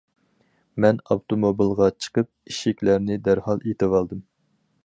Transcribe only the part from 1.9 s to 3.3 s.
چىقىپ ئىشىكلەرنى